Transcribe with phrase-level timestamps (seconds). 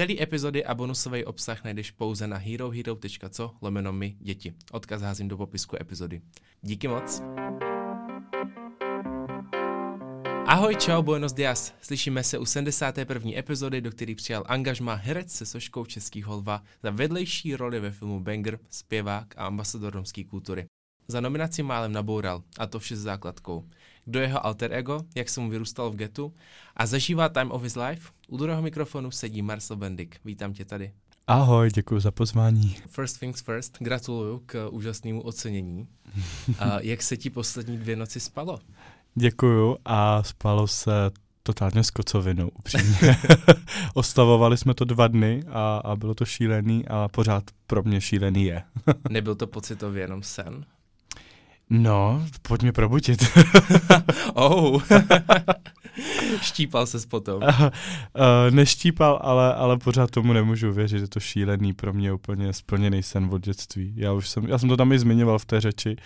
[0.00, 4.54] Celý epizody a bonusový obsah najdeš pouze na herohero.co lomeno my děti.
[4.72, 6.20] Odkaz házím do popisku epizody.
[6.62, 7.22] Díky moc.
[10.46, 11.74] Ahoj, čau, buenos dias.
[11.82, 13.30] Slyšíme se u 71.
[13.36, 18.20] epizody, do který přijal angažma herec se soškou Český holva za vedlejší roli ve filmu
[18.20, 20.66] Banger, zpěvák a ambasador romské kultury.
[21.08, 23.68] Za nominaci málem naboural, a to vše s základkou.
[24.10, 26.34] Kdo je jeho alter ego, jak se mu vyrůstal v getu
[26.76, 28.08] a zažívá time of his life?
[28.28, 30.16] U druhého mikrofonu sedí Marcel Bendik.
[30.24, 30.92] Vítám tě tady.
[31.26, 32.76] Ahoj, děkuji za pozvání.
[32.88, 35.88] First things first, gratuluju k úžasnému ocenění.
[36.58, 38.58] A jak se ti poslední dvě noci spalo?
[39.14, 41.10] Děkuju a spalo se
[41.42, 43.16] totálně s kocovinou, upřímně.
[43.94, 48.44] Oslavovali jsme to dva dny a, a bylo to šílený a pořád pro mě šílený
[48.44, 48.62] je.
[49.10, 50.64] Nebyl to pocitově jenom sen?
[51.70, 53.24] No, pojď mě probudit.
[54.34, 54.82] oh.
[56.40, 57.42] Štípal se potom.
[57.42, 57.70] Uh,
[58.50, 63.28] neštípal, ale, ale pořád tomu nemůžu věřit, je to šílený pro mě úplně splněný sen
[63.32, 63.92] od dětství.
[63.96, 65.96] Já už jsem, já jsem to tam i zmiňoval v té řeči,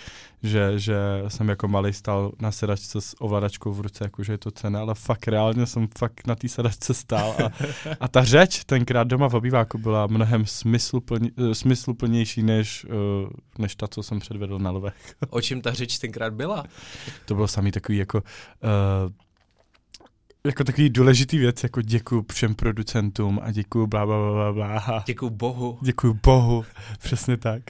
[0.42, 0.96] že, že
[1.28, 4.94] jsem jako malý stál na sedačce s ovladačkou v ruce, jakože je to cena, ale
[4.94, 7.50] fakt reálně jsem fakt na té sedačce stál a,
[8.00, 13.76] a ta řeč tenkrát doma v obýváku byla mnohem smysluplně, eh, smysluplnější než, uh, než
[13.76, 14.94] ta, co jsem předvedl na lovech.
[15.30, 16.64] O čem ta řeč tenkrát byla?
[17.24, 19.12] To bylo samý takový jako uh,
[20.46, 25.04] jako takový důležitý věc, jako děkuji všem producentům a děkuji bla, bla, bla, bla.
[25.06, 25.78] Děkuji Bohu.
[25.82, 26.64] Děkuji Bohu,
[26.98, 27.62] přesně tak.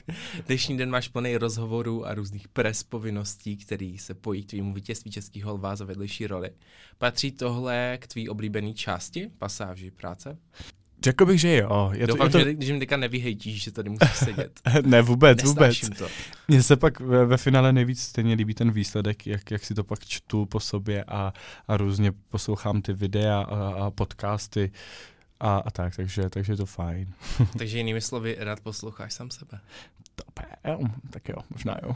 [0.47, 5.11] Dnešní den máš plný rozhovorů a různých pres povinností, který se pojí k tvýmu vítězství
[5.11, 6.49] českých holvá za vedlejší roli.
[6.97, 10.37] Patří tohle k tvý oblíbený části, pasáži práce?
[11.05, 11.91] Řekl bych, že jo.
[11.93, 12.49] Je Doufám, to, je to...
[12.49, 14.61] že když mi teďka nevyhejtíš, že tady musíš sedět.
[14.85, 15.89] ne, vůbec, vůbec.
[15.97, 16.07] to.
[16.47, 19.83] Mně se pak ve, ve finále nejvíc stejně líbí ten výsledek, jak, jak si to
[19.83, 21.33] pak čtu po sobě a,
[21.67, 24.71] a různě poslouchám ty videa a, a podcasty
[25.39, 27.13] a, a tak, takže, takže je to fajn.
[27.57, 29.59] takže jinými slovy, rád posloucháš sám sebe.
[30.15, 30.23] To
[30.67, 31.95] jo, tak jo, možná jo.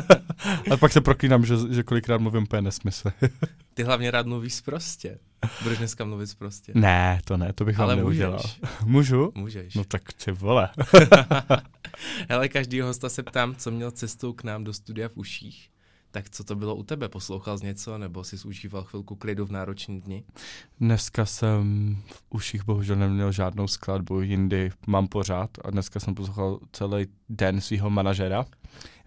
[0.70, 3.12] a pak se proklínám, že, že kolikrát mluvím úplně nesmysly.
[3.74, 5.18] Ty hlavně rád mluvíš prostě.
[5.62, 6.72] Budeš dneska mluvit prostě.
[6.74, 8.42] Ne, to ne, to bych Ale vám neudělal.
[8.84, 9.32] Můžu?
[9.34, 9.74] Můžeš.
[9.74, 10.68] No tak ty vole.
[12.28, 15.68] Hele, každý hosta se ptám, co měl cestou k nám do studia v uších.
[16.10, 17.08] Tak co to bylo u tebe?
[17.08, 20.24] Poslouchal jsi něco nebo jsi užíval chvilku klidu v nároční dni?
[20.80, 26.58] Dneska jsem v uších bohužel neměl žádnou skladbu, jindy mám pořád a dneska jsem poslouchal
[26.72, 28.44] celý den svého manažera.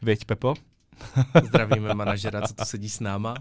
[0.02, 0.54] Věď, Pepo?
[1.44, 3.36] Zdravíme manažera, co tu sedí s náma.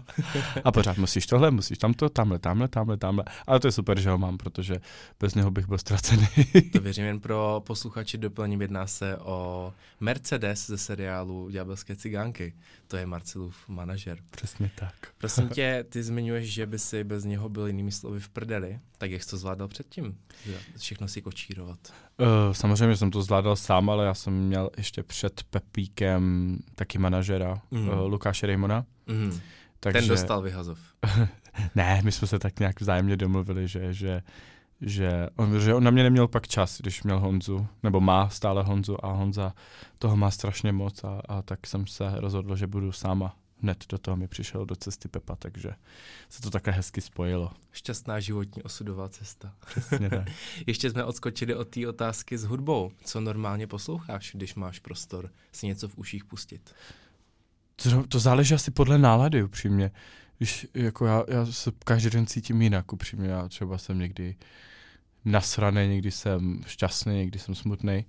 [0.63, 3.25] a pořád musíš tohle, musíš tamto, tamhle, tamhle, tamhle, tamhle.
[3.47, 4.75] Ale to je super, že ho mám, protože
[5.19, 6.27] bez něho bych byl ztracený.
[6.73, 8.61] to věřím jen pro posluchači doplním.
[8.61, 12.53] Jedná se o Mercedes ze seriálu Ďábelské cigánky.
[12.87, 14.17] To je Marcelův manažer.
[14.31, 14.93] Přesně tak.
[15.17, 18.79] Prosím tě, ty zmiňuješ, že by si bez něho byl jinými slovy v prdeli.
[18.97, 20.17] Tak jak jsi to zvládal předtím?
[20.77, 21.79] Všechno si kočírovat.
[22.17, 27.44] Uh, samozřejmě jsem to zvládal sám, ale já jsem měl ještě před Pepíkem taky manažera,
[27.71, 27.89] mm.
[27.89, 28.85] uh, Lukáše Rejmona.
[29.07, 29.39] Mm.
[29.79, 29.99] Takže...
[29.99, 30.79] Ten dostal vyhazov.
[31.75, 34.21] ne, my jsme se tak nějak vzájemně domluvili, že, že,
[34.81, 38.63] že, on, že on na mě neměl pak čas, když měl Honzu, nebo má stále
[38.63, 39.53] Honzu a Honza
[39.99, 43.35] toho má strašně moc a, a tak jsem se rozhodl, že budu sama
[43.65, 45.69] hned do toho mi přišel do cesty Pepa, takže
[46.29, 47.51] se to také hezky spojilo.
[47.71, 49.55] Šťastná životní osudová cesta.
[49.65, 50.27] Přesně tak.
[50.67, 52.91] Ještě jsme odskočili od té otázky s hudbou.
[53.03, 56.73] Co normálně posloucháš, když máš prostor si něco v uších pustit?
[57.83, 59.91] To, to záleží asi podle nálady, upřímně.
[60.37, 63.29] Když, jako já, já se každý den cítím jinak, upřímně.
[63.29, 64.35] Já třeba jsem někdy
[65.25, 68.05] nasraný, někdy jsem šťastný, někdy jsem smutný.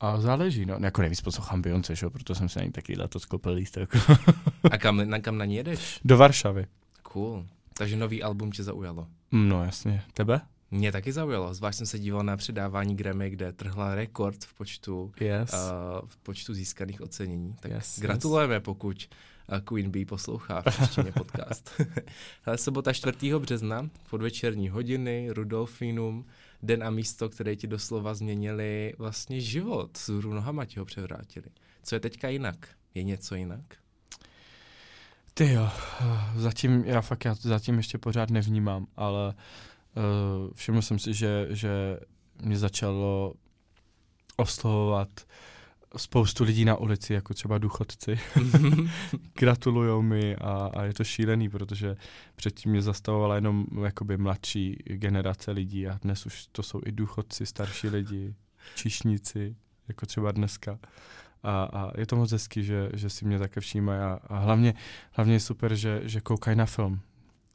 [0.00, 0.76] A záleží, no.
[0.80, 2.10] Jako nejvíc poslouchám Beyoncé, že?
[2.10, 3.96] proto jsem si na ní taky letos koupil lístek.
[4.70, 6.00] A kam, na, kam na ní jedeš?
[6.04, 6.66] Do Varšavy.
[7.02, 7.46] Cool.
[7.74, 9.06] Takže nový album tě zaujalo?
[9.32, 10.02] No jasně.
[10.14, 10.40] Tebe?
[10.74, 15.12] Mě taky zaujalo, zvlášť jsem se díval na předávání Grammy, kde trhla rekord v počtu,
[15.20, 15.52] yes.
[15.52, 17.56] uh, v počtu získaných ocenění.
[17.60, 18.62] Tak yes, gratulujeme, yes.
[18.62, 19.08] pokud
[19.52, 21.70] uh, Queen Bee poslouchá v podcast.
[22.42, 23.34] Hele, sobota 4.
[23.38, 26.26] března, podvečerní hodiny, Rudolfinum,
[26.62, 29.96] den a místo, které ti doslova změnili vlastně život.
[29.96, 31.46] Z nohama ti ho převrátili.
[31.82, 32.68] Co je teďka jinak?
[32.94, 33.64] Je něco jinak?
[35.34, 35.70] Ty jo,
[36.36, 39.34] zatím, já fakt já zatím ještě pořád nevnímám, ale
[39.96, 42.00] uh, všiml jsem si, že, že
[42.42, 43.34] mě začalo
[44.36, 45.08] oslovovat
[45.96, 48.20] spoustu lidí na ulici, jako třeba důchodci.
[49.38, 51.96] Gratulujou mi a, a je to šílený, protože
[52.36, 57.46] předtím mě zastavovala jenom jakoby mladší generace lidí a dnes už to jsou i důchodci,
[57.46, 58.34] starší lidi,
[58.74, 59.56] čišníci,
[59.88, 60.78] jako třeba dneska.
[61.42, 64.74] A, a je to moc hezký, že, že si mě také všímají a, a hlavně,
[65.12, 67.00] hlavně je super, že, že koukají na film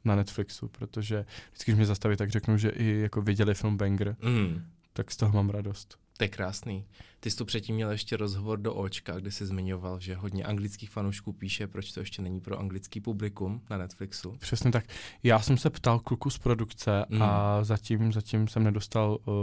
[0.04, 4.16] na Netflixu, protože vždycky, když mě zastaví, tak řeknu, že i jako viděli film Banger,
[4.22, 4.62] mm
[4.92, 5.98] tak z toho mám radost.
[6.16, 6.86] To je krásný.
[7.20, 10.90] Ty jsi tu předtím měl ještě rozhovor do Očka, kde jsi zmiňoval, že hodně anglických
[10.90, 14.36] fanoušků píše, proč to ještě není pro anglický publikum na Netflixu.
[14.40, 14.84] Přesně tak.
[15.22, 17.22] Já jsem se ptal kluku z produkce mm.
[17.22, 19.34] a zatím, zatím jsem nedostal uh,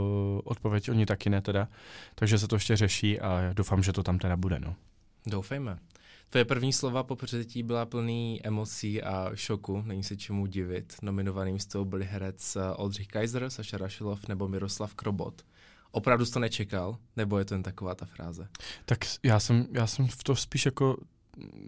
[0.44, 1.68] odpověď, oni taky ne teda,
[2.15, 4.75] takže se to ještě řeší a doufám, že to tam teda bude, no.
[5.25, 5.80] Doufejme.
[6.30, 10.96] Tvoje první slova po předtí byla plný emocí a šoku, není se čemu divit.
[11.02, 15.42] Nominovaným z toho byli herec eh, Oldřich Kaiser, Saša Rašilov nebo Miroslav Krobot.
[15.92, 16.98] Opravdu jsi to nečekal?
[17.16, 18.48] Nebo je to jen taková ta fráze?
[18.86, 20.98] Tak já jsem, já jsem v to spíš jako,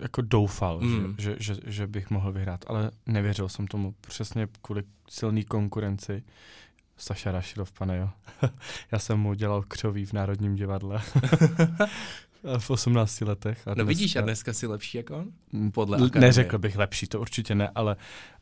[0.01, 1.15] jako doufal, mm.
[1.17, 6.23] že, že, že, že bych mohl vyhrát, ale nevěřil jsem tomu přesně kvůli silné konkurenci.
[6.97, 8.09] Saša Rašilov, pane jo.
[8.91, 11.01] já jsem mu dělal křoví v Národním divadle.
[12.57, 13.67] v 18 letech.
[13.67, 15.71] A no vidíš, a dneska si lepší jako on?
[15.71, 16.27] Podle akademie.
[16.27, 17.95] Neřekl bych lepší, to určitě ne, ale...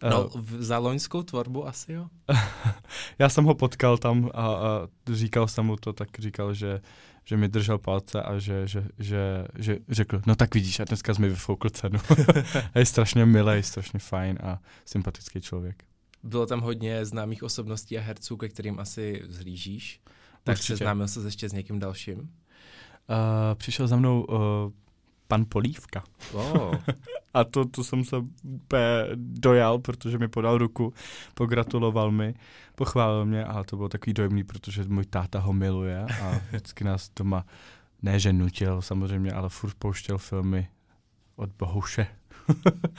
[0.09, 2.07] No, uh, za loňskou tvorbu asi jo?
[3.19, 6.81] já jsem ho potkal tam a, a říkal jsem mu to, tak říkal, že,
[7.25, 11.13] že mi držel palce a že, že, že, že řekl, no tak vidíš, a dneska
[11.13, 11.99] jsi mi vyfoukl cenu.
[12.73, 15.83] a je strašně milý, strašně fajn a sympatický člověk.
[16.23, 20.01] Bylo tam hodně známých osobností a herců, ke kterým asi zhlížíš.
[20.43, 20.77] Tak Určitě.
[20.77, 22.29] seznámil se ještě s někým dalším?
[23.09, 24.37] Uh, přišel za mnou uh,
[25.27, 26.03] pan Polívka.
[26.33, 26.75] Oh.
[27.33, 30.93] a to, to jsem se úplně dojal, protože mi podal ruku,
[31.33, 32.33] pogratuloval mi,
[32.75, 37.11] pochválil mě a to bylo takový dojemný, protože můj táta ho miluje a vždycky nás
[37.15, 37.45] doma
[38.01, 40.67] ne, že nutil samozřejmě, ale furt pouštěl filmy
[41.35, 42.07] od Bohuše.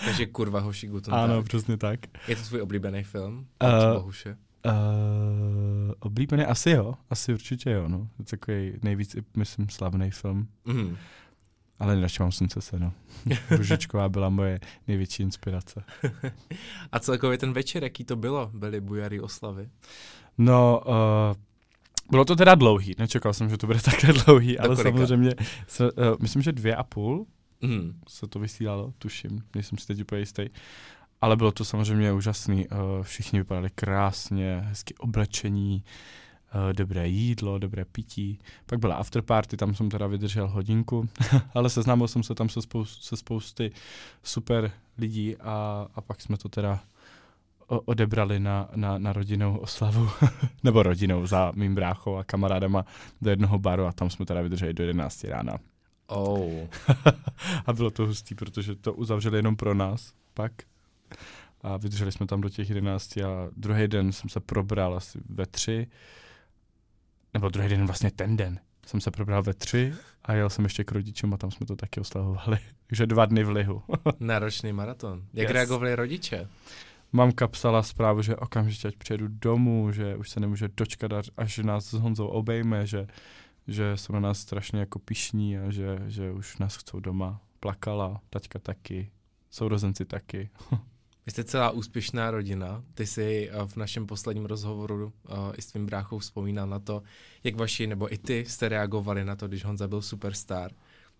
[0.04, 2.00] Takže kurva hoši Guten Ano, přesně tak.
[2.28, 4.36] Je to tvůj oblíbený film od uh, Bohuše?
[4.68, 6.44] Uh, oblíbený?
[6.44, 8.08] Asi jo, asi určitě jo, no.
[8.18, 10.48] Je to takový nejvíc, myslím, slavný film.
[10.64, 10.96] Mm.
[11.78, 12.92] Ale nejradši mám slunce se, no.
[13.50, 15.84] Ružičková byla moje největší inspirace.
[16.92, 18.50] A celkově ten večer, jaký to bylo?
[18.54, 19.68] Byly bujary oslavy?
[20.38, 21.36] No, uh,
[22.10, 24.98] bylo to teda dlouhý, nečekal jsem, že to bude také dlouhý, Do ale kolika?
[24.98, 25.34] samozřejmě,
[25.66, 27.26] se, uh, myslím, že dvě a půl
[27.62, 28.00] mm.
[28.08, 30.48] se to vysílalo, tuším, nejsem si teď úplně jistý.
[31.20, 32.66] Ale bylo to samozřejmě úžasný.
[32.66, 35.84] Eh, všichni vypadali krásně, hezky oblečení,
[36.48, 38.38] eh, dobré jídlo, dobré pití.
[38.66, 41.08] Pak byla afterparty, tam jsem teda vydržel hodinku,
[41.54, 43.70] ale seznámil jsem se tam se, spou- se spousty
[44.22, 46.80] super lidí a, a pak jsme to teda
[47.68, 50.08] odebrali na, na, na rodinnou oslavu,
[50.64, 52.84] nebo rodinou za mým bráchou a kamarádama
[53.22, 55.58] do jednoho baru a tam jsme teda vydrželi do 11 rána.
[56.06, 56.66] Oh.
[57.66, 60.52] a bylo to hustý, protože to uzavřeli jenom pro nás pak
[61.60, 65.46] a vydrželi jsme tam do těch jedenácti a druhý den jsem se probral asi ve
[65.46, 65.86] tři,
[67.34, 69.94] nebo druhý den vlastně ten den jsem se probral ve tři
[70.24, 72.58] a jel jsem ještě k rodičům a tam jsme to taky oslavovali.
[72.86, 73.82] Takže dva dny v lihu.
[74.20, 75.24] Náročný maraton.
[75.34, 75.54] Jak yes.
[75.54, 76.48] reagovali rodiče?
[77.12, 81.84] Mamka psala zprávu, že okamžitě ať přijedu domů, že už se nemůže dočkat, až nás
[81.84, 83.06] s Honzou obejme, že,
[83.66, 87.40] že jsou na nás strašně jako pišní a že, že už nás chcou doma.
[87.60, 89.10] Plakala, taťka taky,
[89.50, 90.50] sourozenci taky.
[91.28, 92.84] Vy jste celá úspěšná rodina.
[92.94, 97.02] Ty jsi eh, v našem posledním rozhovoru uh, i s tvým bráchou vzpomínal na to,
[97.44, 100.70] jak vaši, nebo i ty jste reagovali na to, když Honza byl superstar.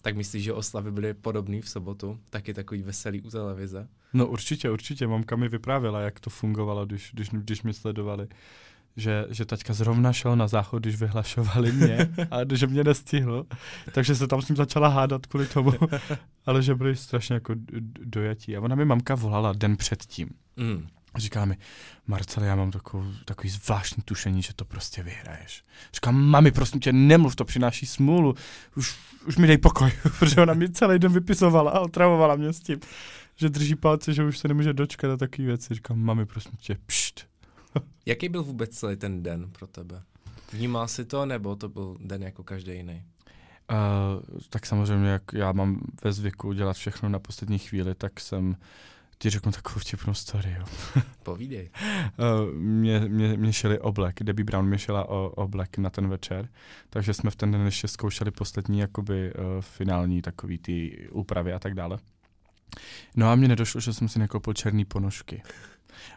[0.03, 2.21] Tak myslíš, že oslavy byly podobné v sobotu?
[2.31, 3.89] Taky takový veselý u televize?
[4.13, 5.07] No určitě, určitě.
[5.07, 8.29] Mamka mi vyprávěla, jak to fungovalo, když, když, když mě sledovali
[8.99, 13.47] že, že taťka zrovna šel na záchod, když vyhlašovali mě a že mě nestihl,
[13.93, 15.73] takže se tam s ním začala hádat kvůli tomu,
[16.47, 17.55] ale že byli strašně jako
[18.05, 18.57] dojatí.
[18.57, 20.29] A ona mi mamka volala den předtím.
[20.57, 20.87] Mm.
[21.15, 21.57] A říká mi,
[22.07, 25.63] Marcel, já mám takovou, takový zvláštní tušení, že to prostě vyhraješ.
[25.95, 28.35] Říkám, mami, prosím tě, nemluv, to přináší smůlu,
[28.77, 32.61] už, už mi dej pokoj, protože ona mi celý den vypisovala a otravovala mě s
[32.61, 32.81] tím,
[33.37, 35.75] že drží palce, že už se nemůže dočkat na takové věci.
[35.75, 37.28] Říkám, mami, prosím tě, pšt,
[38.07, 40.03] Jaký byl vůbec celý ten den pro tebe?
[40.53, 43.05] Vnímal jsi to, nebo to byl den jako každý jiný?
[43.73, 48.57] Uh, tak samozřejmě, jak já mám ve zvyku dělat všechno na poslední chvíli, tak jsem
[49.19, 50.57] ti řeknu takovou vtipnou story.
[50.59, 50.67] Jo.
[51.23, 51.71] Povídej.
[52.19, 56.49] uh, mě, mě, mě šeli oblek, Debbie Brown mě šela o, oblek na ten večer,
[56.91, 61.59] takže jsme v ten den ještě zkoušeli poslední jakoby uh, finální takový ty úpravy a
[61.59, 61.99] tak dále.
[63.17, 65.43] No a mně nedošlo, že jsem si nekoupil černý ponožky.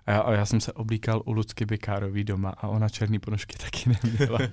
[0.05, 3.57] A já, a já jsem se oblíkal u Lucky Bikárový doma a ona černý ponožky
[3.63, 4.39] taky neměla.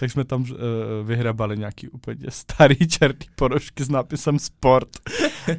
[0.00, 0.48] tak jsme tam uh,
[1.04, 4.88] vyhrabali nějaký úplně starý černý ponožky s nápisem sport.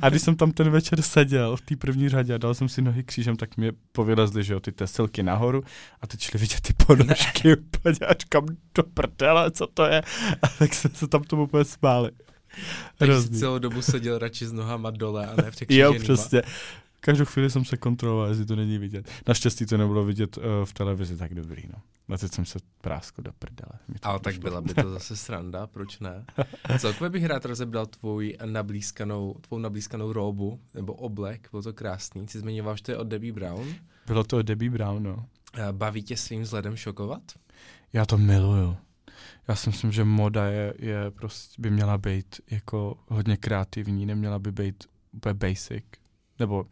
[0.02, 2.82] A když jsem tam ten večer seděl v té první řadě a dal jsem si
[2.82, 5.64] nohy křížem, tak mě povylezly, že jo, ty tesilky nahoru
[6.02, 7.56] a teď šli vidět ty ponožky ne.
[7.76, 10.02] úplně a říkám, do prdele, co to je?
[10.42, 12.12] A tak jsme se tam tomu úplně smáli.
[12.98, 16.42] Takže celou dobu seděl radši s nohama dole a ne v Jo, přesně
[17.06, 19.10] každou chvíli jsem se kontroloval, jestli to není vidět.
[19.28, 21.82] Naštěstí to nebylo vidět uh, v televizi, tak dobrý, no.
[22.16, 24.00] A teď jsem se práskl do prdele.
[24.02, 26.26] Ale tak byla by to zase sranda, proč ne?
[26.80, 32.28] Celkově bych rád rozebral tvůj nablízkanou, tvou nablízkanou róbu, nebo oblek, bylo to krásný.
[32.28, 33.68] Jsi zmiňoval, že to je od Debbie Brown.
[34.08, 35.26] Bylo to od Debbie Brown, no.
[35.72, 37.22] Baví tě svým vzhledem šokovat?
[37.94, 38.78] Já to miluju.
[39.48, 44.40] Já si myslím, že moda je, je prostě, by měla být jako hodně kreativní, neměla
[44.40, 45.84] by být úplně basic.
[46.40, 46.66] Nebo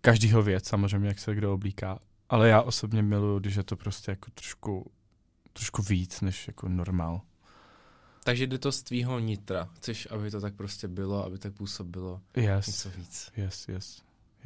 [0.00, 1.98] každýho věc, samozřejmě, jak se kdo oblíká.
[2.28, 4.90] Ale já osobně miluju, když je to prostě jako trošku,
[5.52, 7.20] trošku víc, než jako normál.
[8.24, 9.68] Takže jde to z tvýho nitra.
[9.76, 12.66] Chceš, aby to tak prostě bylo, aby tak působilo yes.
[12.66, 13.30] něco víc.
[13.36, 14.02] Yes, yes.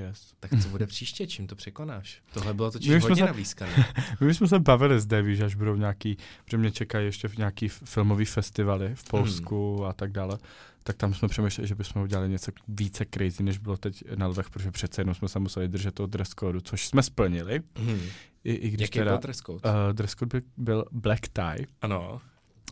[0.08, 0.32] Yes.
[0.40, 2.22] Tak co bude příště, čím to překonáš?
[2.32, 3.72] Tohle bylo totiž hodně se, navlískané.
[4.20, 7.36] My jsme se bavili s Devi, že až budou nějaký, protože mě čekají ještě v
[7.36, 9.86] nějaký filmový festivaly v Polsku hmm.
[9.86, 10.38] a tak dále,
[10.82, 14.50] tak tam jsme přemýšleli, že bychom udělali něco více crazy, než bylo teď na lvech,
[14.50, 17.60] protože přece jenom jsme se museli držet toho dress code, což jsme splnili.
[17.76, 18.00] Hmm.
[18.44, 19.70] I, i když Jaký teda, byl dress code?
[19.70, 21.66] Uh, dress code by, byl black tie.
[21.82, 22.20] Ano.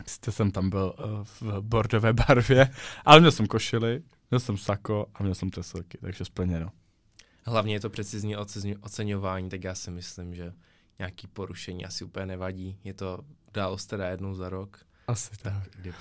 [0.07, 2.69] Sice jsem tam byl uh, v bordové barvě,
[3.05, 6.69] ale měl jsem košily, měl jsem sako a měl jsem tesilky, takže splněno.
[7.45, 8.35] Hlavně je to precizní
[8.81, 10.53] oceňování, tak já si myslím, že
[10.99, 12.77] nějaký porušení asi úplně nevadí.
[12.83, 14.79] Je to událost teda jednou za rok.
[15.07, 15.53] Asi tak.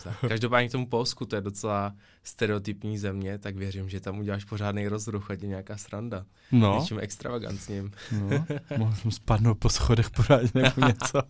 [0.05, 0.17] tak.
[0.29, 4.89] Každopádně k tomu Polsku, to je docela stereotypní země, tak věřím, že tam uděláš pořádný
[4.89, 6.25] rozruch, ať je nějaká sranda.
[6.53, 6.79] No.
[6.81, 7.91] Něčím extravagantním.
[8.13, 11.23] No, mohl jsem spadnout po schodech pořádně nebo něco.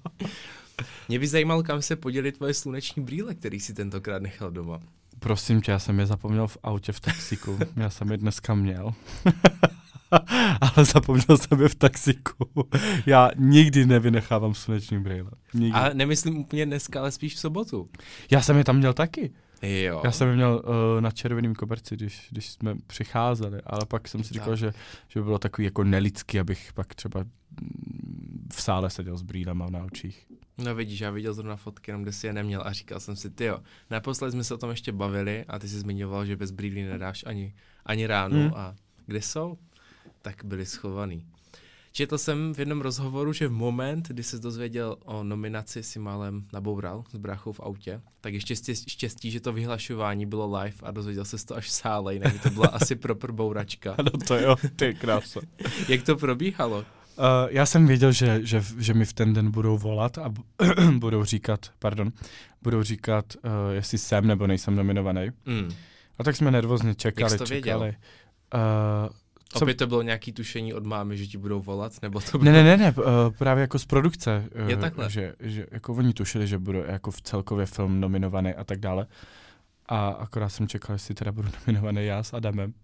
[1.08, 4.80] Mě by zajímalo, kam se podělit tvoje sluneční brýle, který si tentokrát nechal doma.
[5.18, 7.58] Prosím tě, já jsem je zapomněl v autě v taxiku.
[7.76, 8.94] já jsem je dneska měl.
[10.60, 12.34] ale zapomněl jsem je v taxiku.
[13.06, 15.30] Já nikdy nevynechávám sluneční brýle.
[15.54, 15.78] Nikdy.
[15.78, 17.88] A nemyslím úplně dneska, ale spíš v sobotu.
[18.30, 19.32] Já jsem je tam měl taky.
[19.62, 20.00] Jo.
[20.04, 24.24] Já jsem je měl uh, na červeném koberci, když, když jsme přicházeli, ale pak jsem
[24.24, 24.72] si říkal, že,
[25.08, 29.70] že by bylo takový jako nelidský, abych pak třeba mm, v sále seděl s brýlema
[29.70, 30.26] na očích.
[30.58, 33.30] No vidíš, já viděl zrovna fotky, jenom kde si je neměl a říkal jsem si,
[33.30, 36.50] ty jo, naposled jsme se o tom ještě bavili a ty jsi zmiňoval, že bez
[36.50, 37.54] brýlí nedáš ani,
[37.86, 38.52] ani ráno hmm.
[38.54, 38.74] a
[39.06, 39.58] kde jsou?
[40.22, 41.26] Tak byli schovaný.
[41.92, 46.44] Četl jsem v jednom rozhovoru, že v moment, kdy se dozvěděl o nominaci, si málem
[46.52, 51.24] naboural s brachou v autě, tak ještě štěstí, že to vyhlašování bylo live a dozvěděl
[51.24, 53.96] se to až v sále, jinak by to byla asi proper bouračka.
[54.02, 55.40] No to jo, ty krása.
[55.88, 56.78] Jak to probíhalo?
[56.78, 56.84] Uh,
[57.48, 60.32] já jsem věděl, že, že, že mi v ten den budou volat a
[60.98, 62.12] budou říkat, pardon,
[62.62, 65.30] budou říkat, uh, jestli jsem nebo nejsem nominovaný.
[65.46, 65.74] Mm.
[66.18, 67.84] A tak jsme nervózně čekali, Jak jsi to čekali.
[67.84, 67.98] Věděl?
[68.54, 69.10] Uh,
[69.52, 69.64] co?
[69.64, 71.92] Opět to bylo nějaký tušení od mámy, že ti budou volat?
[72.02, 72.52] Nebo to bylo...
[72.52, 73.04] Ne, ne, ne, ne, uh,
[73.38, 74.44] právě jako z produkce.
[74.62, 75.10] Uh, Je takhle?
[75.10, 79.06] Že, že jako oni tušili, že bude jako v celkově film nominovaný a tak dále.
[79.86, 82.74] A akorát jsem čekal, jestli teda budu nominovaný já s Adamem.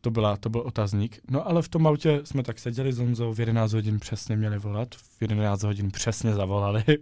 [0.00, 1.18] To, byla, to byl otazník.
[1.30, 4.58] No ale v tom autě jsme tak seděli s Honzou, v 11 hodin přesně měli
[4.58, 6.84] volat, v 11 hodin přesně zavolali.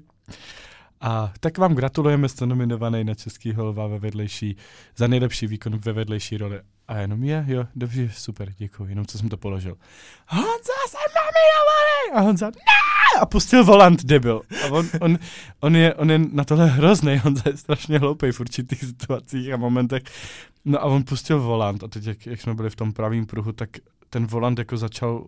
[1.00, 4.56] A tak vám gratulujeme, jste nominovaný na Český holva ve vedlejší,
[4.96, 6.60] za nejlepší výkon ve vedlejší roli.
[6.88, 9.76] A jenom je, jo, dobře, super, děkuji, jenom co jsem to položil.
[10.28, 12.12] Honza, jsem nominovaný!
[12.14, 12.95] A Honza, ne!
[13.20, 14.42] A pustil volant, debil.
[14.64, 15.18] A on, on,
[15.60, 19.56] on, je, on je na tohle hrozný, Honza je strašně hloupý v určitých situacích a
[19.56, 20.02] momentech.
[20.64, 23.52] No a on pustil volant a teď, jak, jak jsme byli v tom pravém pruhu,
[23.52, 23.70] tak
[24.10, 25.24] ten volant jako začal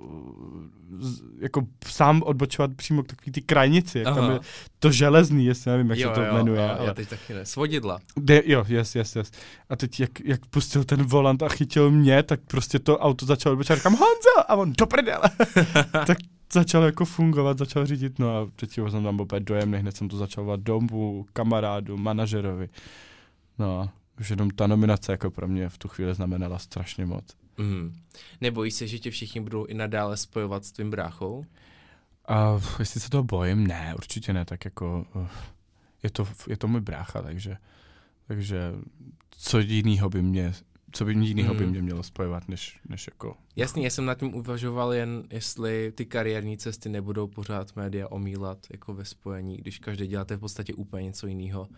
[1.40, 4.40] jako sám odbočovat přímo k takový ty krajnici, jak tam je
[4.78, 6.62] to železný, jestli nevím, jak jo, se to jo, jmenuje.
[6.62, 7.46] Jo, ale teď taky ne.
[7.46, 7.98] Svodidla.
[8.16, 9.30] De, jo, yes, yes, yes.
[9.68, 13.52] A teď jak, jak pustil ten volant a chytil mě, tak prostě to auto začalo
[13.52, 14.48] odbočovat, říkám Honza!
[14.48, 15.30] A on do prdele.
[16.06, 16.18] tak
[16.52, 20.16] začal jako fungovat, začal řídit, no a teď jsem tam opět dojemný, hned jsem to
[20.16, 22.68] začal vovat domů, kamarádu, manažerovi.
[23.58, 23.90] No,
[24.20, 27.24] už jenom ta nominace jako pro mě v tu chvíli znamenala strašně moc.
[27.58, 27.94] Mm.
[28.40, 31.38] Nebojíš se, že tě všichni budou i nadále spojovat s tvým bráchou?
[32.30, 35.28] Uh, jestli se toho bojím, ne, určitě ne, tak jako uh,
[36.02, 37.56] je, to, je to můj brácha, takže,
[38.26, 38.72] takže
[39.30, 40.52] co jinýho by mě
[40.92, 41.58] co by jinýho mm.
[41.58, 43.36] by mě mělo spojovat, než, než jako...
[43.56, 48.66] Jasný, já jsem nad tím uvažoval jen, jestli ty kariérní cesty nebudou pořád média omílat
[48.70, 51.68] jako ve spojení, když každý děláte v podstatě úplně něco jiného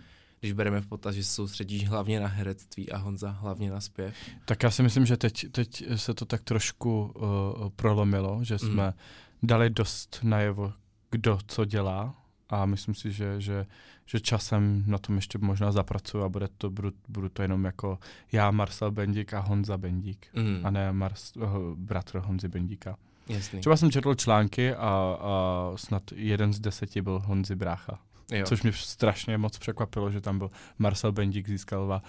[0.40, 4.14] když bereme v potaz, že se soustředíš hlavně na herectví a Honza hlavně na zpěv?
[4.44, 8.58] Tak já si myslím, že teď, teď se to tak trošku uh, prolomilo, že mm.
[8.58, 8.94] jsme
[9.42, 10.72] dali dost najevo,
[11.10, 12.14] kdo co dělá
[12.50, 13.66] a myslím si, že, že,
[14.06, 17.98] že časem na tom ještě možná zapracuju a bude to, budu, budu to jenom jako
[18.32, 20.66] já, Marcel Bendík a Honza Bendík mm.
[20.66, 21.44] a ne Mars, uh,
[21.76, 22.96] bratr Honzy Bendíka.
[23.28, 23.60] Jasný.
[23.60, 27.98] Třeba jsem četl články a, a snad jeden z deseti byl Honzi Brácha.
[28.32, 28.46] Jo.
[28.46, 32.02] Což mě strašně moc překvapilo, že tam byl Marcel Bendík získal a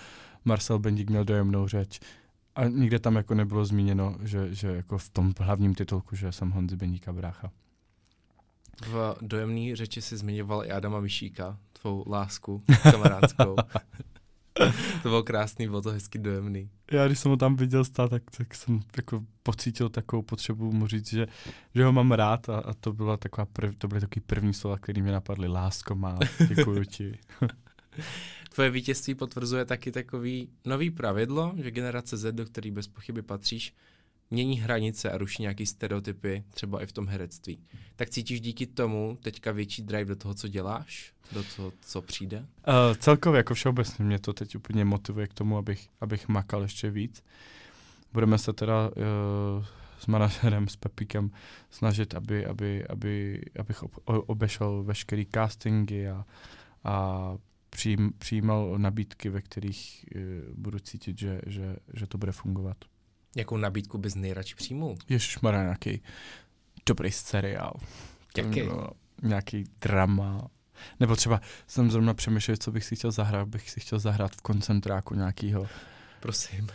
[0.45, 1.99] Marcel Bendík měl dojemnou řeč
[2.55, 6.51] a nikde tam jako nebylo zmíněno, že, že jako v tom hlavním titulku, že jsem
[6.51, 7.51] Honzi Beníka brácha.
[8.87, 13.55] V dojemné řeči si zmiňoval i Adama Mišíka, tvou lásku kamarádskou.
[15.03, 16.69] to bylo krásný, bylo to hezky dojemný.
[16.91, 20.87] Já když jsem ho tam viděl stát, tak, tak jsem jako pocítil takovou potřebu mu
[20.87, 21.27] říct, že,
[21.75, 24.77] že ho mám rád a, a to, byla taková prv, to byly takový první slova,
[24.77, 25.47] které mě napadly.
[25.47, 27.19] Lásko má, děkuji ti.
[28.53, 33.73] Tvoje vítězství potvrzuje taky takový nový pravidlo, že generace Z, do který bez pochyby patříš,
[34.31, 37.59] mění hranice a ruší nějaký stereotypy, třeba i v tom herectví.
[37.95, 41.13] Tak cítíš díky tomu teďka větší drive do toho, co děláš?
[41.31, 42.39] Do toho, co přijde?
[42.39, 46.89] Uh, celkově, jako všeobecně, mě to teď úplně motivuje k tomu, abych, abych makal ještě
[46.89, 47.23] víc.
[48.13, 49.65] Budeme se teda uh,
[49.99, 51.31] s manažerem, s Pepíkem
[51.69, 56.25] snažit, aby, aby, aby, abych ob, obešel veškerý castingy a,
[56.83, 57.37] a
[57.69, 60.21] přijím, přijímal nabídky, ve kterých uh,
[60.55, 62.77] budu cítit, že, že, že to bude fungovat.
[63.35, 64.97] Jakou nabídku bys nejradši přijmul?
[65.41, 66.01] má nějaký
[66.85, 67.73] dobrý seriál.
[68.37, 68.61] Jaký?
[69.21, 70.47] Nějaký drama.
[70.99, 73.47] Nebo třeba jsem zrovna přemýšlel, co bych si chtěl zahrát.
[73.47, 75.67] Bych si chtěl zahrát v koncentráku nějakýho.
[76.19, 76.67] Prosím.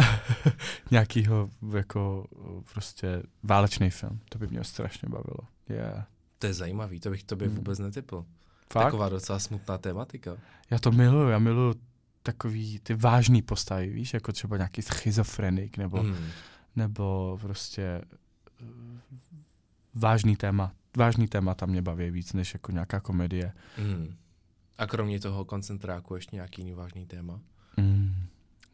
[0.90, 2.26] nějakýho jako
[2.72, 4.20] prostě válečný film.
[4.28, 5.48] To by mě strašně bavilo.
[5.68, 6.06] Yeah.
[6.38, 7.56] To je zajímavý, to bych tobě hmm.
[7.56, 8.24] vůbec netypl.
[8.72, 8.84] Fakt?
[8.84, 10.36] Taková docela smutná tématika.
[10.70, 11.74] Já to miluju, já miluju
[12.24, 16.16] takový ty vážný postavy, víš, jako třeba nějaký schizofrenik nebo, mm.
[16.76, 18.04] nebo prostě eh,
[19.94, 20.72] vážný téma.
[20.96, 23.52] Vážný téma tam mě baví víc, než jako nějaká komedie.
[23.78, 24.14] Mm.
[24.78, 27.40] A kromě toho koncentráku ještě nějaký jiný vážný téma?
[27.76, 28.14] Mm.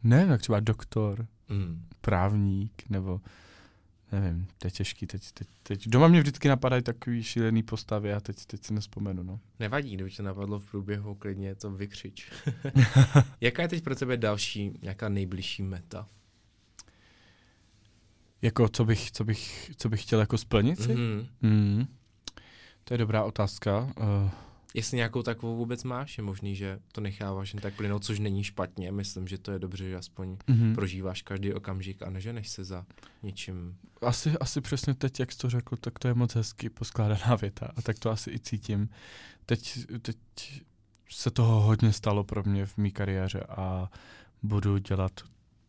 [0.03, 1.85] Ne, tak třeba doktor, mm.
[2.01, 3.21] právník, nebo
[4.11, 5.07] nevím, to je těžký.
[5.07, 5.87] Teď, teď, teď.
[5.87, 9.23] Doma mě vždycky napadají takový šílený postavy a teď, teď si nespomenu.
[9.23, 9.39] No.
[9.59, 12.31] Nevadí, kdyby tě napadlo v průběhu, klidně to vykřič.
[13.41, 16.07] Jaká je teď pro tebe další, nějaká nejbližší meta?
[18.41, 20.95] Jako, co bych, co bych, co bych chtěl jako splnit si?
[20.95, 21.27] Mm-hmm.
[21.41, 21.85] Mm.
[22.83, 23.93] To je dobrá otázka.
[23.99, 24.29] Uh,
[24.73, 28.43] Jestli nějakou takovou vůbec máš, je možný, že to necháváš jen tak plynout, což není
[28.43, 28.91] špatně.
[28.91, 30.75] Myslím, že to je dobře, že aspoň mm-hmm.
[30.75, 32.85] prožíváš každý okamžik a neženeš se za
[33.23, 33.77] něčím.
[34.01, 37.71] Asi, asi přesně teď, jak jsi to řekl, tak to je moc hezky poskládaná věta
[37.75, 38.89] a tak to asi i cítím.
[39.45, 40.17] Teď, teď
[41.09, 43.91] se toho hodně stalo pro mě v mé kariéře a
[44.43, 45.11] budu dělat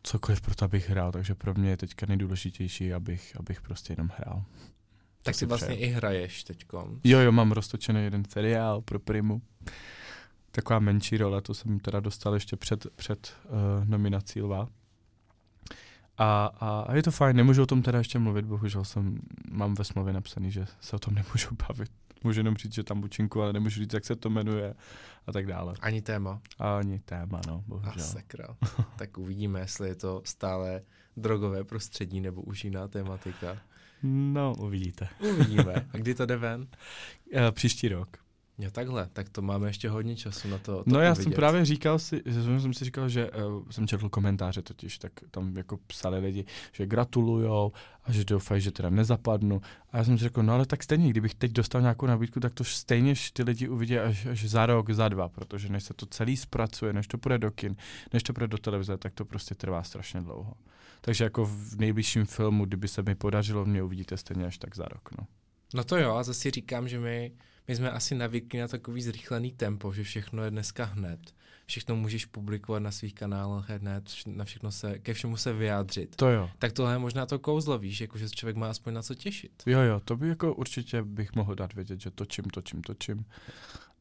[0.03, 4.09] cokoliv pro to, abych hrál, takže pro mě je teďka nejdůležitější, abych, abych prostě jenom
[4.17, 4.43] hrál.
[5.23, 5.89] Tak si vlastně přeju.
[5.89, 6.89] i hraješ teďko.
[7.03, 9.41] Jo, jo, mám roztočený jeden seriál pro Primu.
[10.51, 14.67] Taková menší role, to jsem teda dostal ještě před, před uh, nominací Lva.
[16.17, 19.19] A, a, a je to fajn, nemůžu o tom teda ještě mluvit, bohužel jsem,
[19.51, 21.91] mám ve smlouvě napsaný, že se o tom nemůžu bavit.
[22.23, 24.73] Můžu jenom říct, že tam bučinku, ale nemůžu říct, jak se to jmenuje
[25.27, 25.73] a tak dále.
[25.81, 26.41] Ani téma.
[26.59, 27.93] Ani téma, no, bohužel.
[27.95, 28.47] A sakra.
[28.97, 30.81] tak uvidíme, jestli je to stále
[31.17, 33.57] drogové prostředí nebo už jiná tématika.
[34.03, 35.07] No, uvidíte.
[35.19, 35.73] Uvidíme.
[35.93, 36.67] A kdy to jde ven?
[37.33, 38.17] Eh, příští rok.
[38.57, 40.83] Jo, takhle, tak to máme ještě hodně času na to.
[40.83, 41.23] to no já uvidět.
[41.23, 42.21] jsem právě říkal si,
[42.61, 46.85] jsem si říkal, že uh, jsem četl komentáře totiž, tak tam jako psali lidi, že
[46.85, 47.71] gratulujou
[48.03, 49.61] a že doufají, že teda nezapadnu.
[49.91, 52.53] A já jsem si řekl, no ale tak stejně, kdybych teď dostal nějakou nabídku, tak
[52.53, 56.05] to stejně ty lidi uvidí až, až za rok, za dva, protože než se to
[56.05, 57.75] celý zpracuje, než to půjde do kin,
[58.13, 60.53] než to půjde do televize, tak to prostě trvá strašně dlouho.
[61.01, 64.85] Takže jako v nejbližším filmu, kdyby se mi podařilo, mě uvidíte stejně až tak za
[64.85, 65.09] rok.
[65.19, 65.27] No,
[65.73, 67.31] no to jo, a zase říkám, že my,
[67.67, 71.19] my jsme asi navykli na takový zrychlený tempo, že všechno je dneska hned.
[71.65, 76.15] Všechno můžeš publikovat na svých kanálech hned, na všechno se, ke všemu se vyjádřit.
[76.15, 76.49] To jo.
[76.59, 79.63] Tak tohle je možná to kouzlo, víš, jako že člověk má aspoň na co těšit.
[79.65, 83.25] Jo, jo, to by jako určitě bych mohl dát vědět, že točím, točím, točím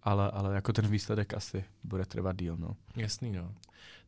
[0.02, 2.56] ale, ale jako ten výsledek asi bude trvat díl.
[2.56, 2.76] No.
[2.96, 3.54] Jasný, no.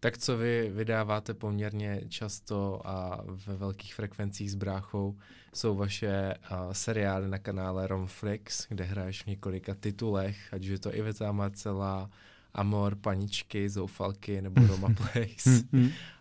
[0.00, 5.18] Tak co vy vydáváte poměrně často a ve velkých frekvencích s bráchou,
[5.54, 10.94] jsou vaše uh, seriály na kanále Romflix, kde hraješ v několika titulech, ať je to
[10.94, 12.10] Iveta Marcela,
[12.54, 15.50] Amor, Paničky, Zoufalky nebo Roma Place.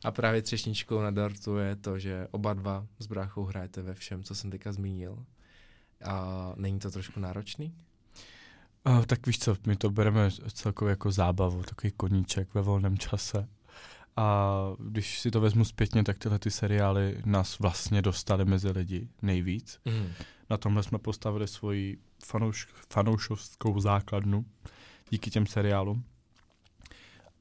[0.04, 4.24] a právě třešničkou na dartu je to, že oba dva s bráchou hrajete ve všem,
[4.24, 5.26] co jsem teďka zmínil.
[6.06, 7.76] A není to trošku náročný?
[8.88, 13.48] Uh, tak víš co, my to bereme celkově jako zábavu, takový koníček ve volném čase.
[14.16, 19.10] A když si to vezmu zpětně, tak tyhle ty seriály nás vlastně dostali mezi lidi
[19.22, 19.80] nejvíc.
[19.86, 20.08] Mm.
[20.50, 24.46] Na tomhle jsme postavili svoji fanouš, fanoušovskou základnu
[25.10, 26.04] díky těm seriálům.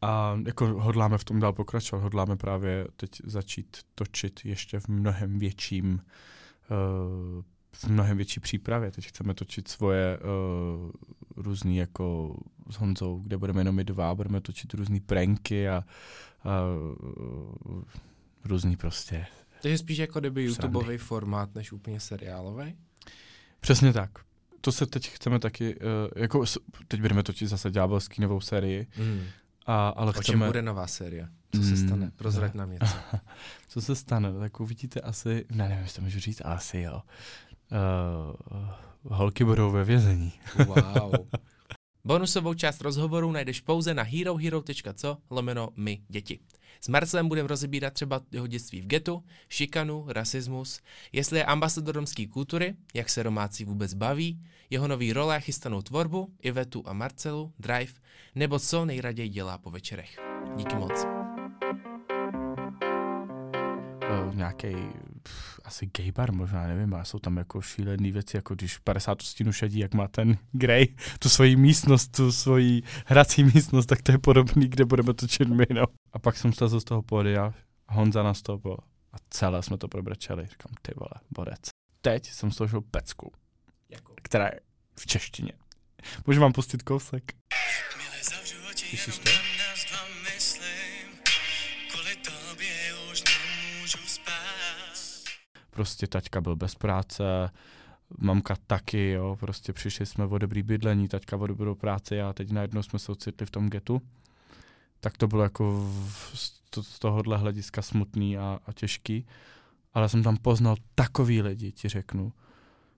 [0.02, 5.38] A jako hodláme v tom dál pokračovat, hodláme právě teď začít točit ještě v mnohem
[5.38, 8.90] větším uh, v mnohem větší přípravě.
[8.90, 10.90] Teď chceme točit svoje uh,
[11.36, 12.36] různý jako
[12.70, 15.84] s Honzou, kde budeme jenom my dva, budeme točit různé pranky a,
[16.44, 16.60] a
[17.72, 17.82] uh,
[18.44, 19.26] různý prostě.
[19.62, 20.44] Takže spíš jako kdyby.
[20.44, 22.74] YouTubeový formát, než úplně seriálový?
[23.60, 24.10] Přesně tak.
[24.60, 25.82] To se teď chceme taky, uh,
[26.16, 26.44] jako
[26.88, 29.22] teď budeme točit zase ďábelský novou sérii, Mm.
[29.66, 31.28] a, ale O čem chceme, bude nová série?
[31.56, 32.10] Co se Mm, stane?
[32.16, 32.96] Prozrať nám něco.
[33.68, 37.02] co se stane, tak uvidíte asi, ne, nevím, jestli to můžu říct, ale asi jo.
[37.72, 38.68] Uh,
[39.02, 40.32] holky budou ve vězení.
[40.66, 41.12] Wow.
[42.04, 46.38] Bonusovou část rozhovoru najdeš pouze na herohero.co lomeno my děti.
[46.80, 50.80] S Marcelem budeme rozebírat třeba jeho dětství v getu, šikanu, rasismus,
[51.12, 55.82] jestli je ambasador romské kultury, jak se Romáci vůbec baví, jeho nový role a chystanou
[55.82, 57.92] tvorbu, Ivetu a Marcelu, Drive,
[58.34, 60.18] nebo co nejraději dělá po večerech.
[60.56, 61.21] Díky moc.
[64.26, 64.74] Uh, nějaký
[65.64, 69.52] asi gay bar možná, nevím, ale jsou tam jako šílené věci, jako když 50 stínu
[69.52, 70.86] šedí, jak má ten Grey,
[71.18, 75.66] tu svoji místnost, tu svoji hrací místnost, tak to je podobný, kde budeme točit my,
[75.74, 75.84] no.
[76.12, 77.54] A pak jsem slezl z toho pódia,
[77.88, 78.76] Honza nastoupil
[79.12, 80.42] a celé jsme to probrečeli.
[80.42, 81.60] Říkám, ty vole, borec.
[82.00, 83.32] Teď jsem složil pecku,
[83.90, 84.14] Jako.
[84.22, 84.60] která je
[84.98, 85.52] v češtině.
[86.26, 87.32] Můžu vám pustit kousek?
[87.96, 89.51] Milé zavřu oči, Slyšíš jenom to?
[95.74, 97.50] Prostě taťka byl bez práce,
[98.18, 102.50] mamka taky, jo, prostě přišli jsme o dobrý bydlení, taťka o dobrou práci a teď
[102.50, 104.02] najednou jsme se ocitli v tom getu.
[105.00, 105.92] Tak to bylo jako
[106.70, 109.26] to, z tohohle hlediska smutný a, a těžký.
[109.94, 112.32] Ale jsem tam poznal takový lidi, ti řeknu,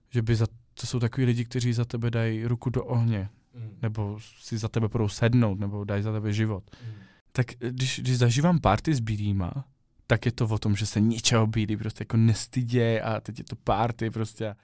[0.09, 3.77] že by za, to jsou takový lidi, kteří za tebe dají ruku do ohně, Mm.
[3.81, 6.63] nebo si za tebe budou sednout, nebo dají za tebe život.
[7.31, 9.51] Tak když, když zažívám party s bílýma,
[10.07, 13.45] tak je to o tom, že se ničeho bílý prostě jako nestyděj a teď je
[13.45, 14.55] to party prostě.